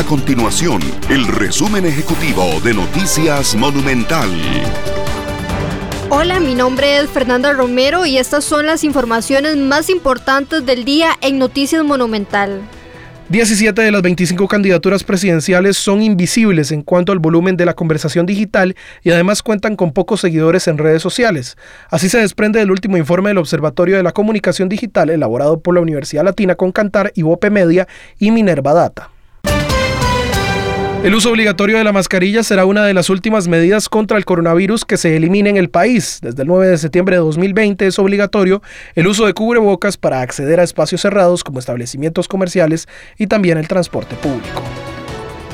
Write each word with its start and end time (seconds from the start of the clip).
A 0.00 0.04
continuación, 0.04 0.80
el 1.10 1.26
resumen 1.26 1.84
ejecutivo 1.84 2.58
de 2.64 2.72
Noticias 2.72 3.54
Monumental. 3.54 4.30
Hola, 6.08 6.40
mi 6.40 6.54
nombre 6.54 6.96
es 6.96 7.10
Fernanda 7.10 7.52
Romero 7.52 8.06
y 8.06 8.16
estas 8.16 8.44
son 8.44 8.64
las 8.64 8.82
informaciones 8.82 9.58
más 9.58 9.90
importantes 9.90 10.64
del 10.64 10.86
día 10.86 11.10
en 11.20 11.38
Noticias 11.38 11.84
Monumental. 11.84 12.62
17 13.28 13.82
de 13.82 13.92
las 13.92 14.00
25 14.00 14.48
candidaturas 14.48 15.04
presidenciales 15.04 15.76
son 15.76 16.00
invisibles 16.00 16.72
en 16.72 16.80
cuanto 16.80 17.12
al 17.12 17.18
volumen 17.18 17.58
de 17.58 17.66
la 17.66 17.74
conversación 17.74 18.24
digital 18.24 18.76
y 19.02 19.10
además 19.10 19.42
cuentan 19.42 19.76
con 19.76 19.92
pocos 19.92 20.22
seguidores 20.22 20.66
en 20.66 20.78
redes 20.78 21.02
sociales. 21.02 21.58
Así 21.90 22.08
se 22.08 22.20
desprende 22.20 22.58
del 22.58 22.70
último 22.70 22.96
informe 22.96 23.28
del 23.28 23.38
Observatorio 23.38 23.98
de 23.98 24.02
la 24.02 24.12
Comunicación 24.12 24.70
Digital 24.70 25.10
elaborado 25.10 25.60
por 25.60 25.74
la 25.74 25.82
Universidad 25.82 26.24
Latina 26.24 26.54
con 26.54 26.72
Cantar, 26.72 27.12
Ivope 27.16 27.50
Media 27.50 27.86
y 28.18 28.30
Minerva 28.30 28.72
Data. 28.72 29.10
El 31.02 31.14
uso 31.14 31.30
obligatorio 31.30 31.78
de 31.78 31.84
la 31.84 31.92
mascarilla 31.92 32.42
será 32.42 32.66
una 32.66 32.84
de 32.84 32.92
las 32.92 33.08
últimas 33.08 33.48
medidas 33.48 33.88
contra 33.88 34.18
el 34.18 34.26
coronavirus 34.26 34.84
que 34.84 34.98
se 34.98 35.16
elimine 35.16 35.48
en 35.48 35.56
el 35.56 35.70
país. 35.70 36.18
Desde 36.20 36.42
el 36.42 36.48
9 36.48 36.68
de 36.68 36.76
septiembre 36.76 37.16
de 37.16 37.22
2020 37.22 37.86
es 37.86 37.98
obligatorio 37.98 38.60
el 38.94 39.06
uso 39.06 39.24
de 39.24 39.32
cubrebocas 39.32 39.96
para 39.96 40.20
acceder 40.20 40.60
a 40.60 40.62
espacios 40.62 41.00
cerrados 41.00 41.42
como 41.42 41.58
establecimientos 41.58 42.28
comerciales 42.28 42.86
y 43.16 43.28
también 43.28 43.56
el 43.56 43.66
transporte 43.66 44.14
público. 44.16 44.62